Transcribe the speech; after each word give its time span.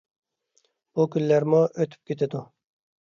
بۇ 0.99 1.05
كۈنلەرمۇ 1.17 1.59
ئۆتۈپ 1.69 2.13
كېتىدۇ. 2.13 2.43